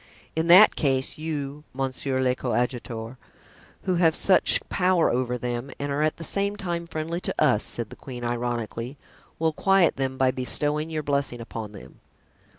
[0.35, 3.17] "In that case, you, monsieur le coadjuteur,
[3.83, 7.63] who have such power over them and are at the same time friendly to us,"
[7.63, 8.97] said the queen, ironically,
[9.37, 11.99] "will quiet them by bestowing your blessing upon them."